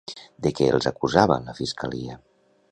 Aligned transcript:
De 0.45 0.51
què 0.59 0.69
els 0.77 0.87
acusava 0.91 1.37
la 1.45 1.57
Fiscalia? 1.61 2.19